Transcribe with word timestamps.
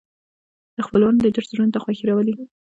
د 0.75 0.79
خپلوانو 0.87 1.23
لیدل 1.25 1.45
زړونو 1.51 1.73
ته 1.75 1.79
خوښي 1.83 2.05
راولي 2.09 2.33